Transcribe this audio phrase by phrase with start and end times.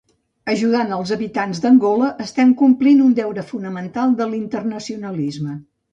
[0.53, 5.55] Ajudant als habitants d'Angola estem complint un deure fonamental de l'internacionalisme.